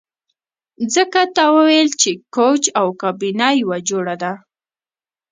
ځکه 0.93 1.21
تا 1.35 1.45
ویل 1.55 1.89
چې 2.01 2.11
کوچ 2.35 2.63
او 2.79 2.87
کابینه 3.01 3.47
یوه 3.61 3.77
جوړه 3.89 4.15
ده 4.21 4.33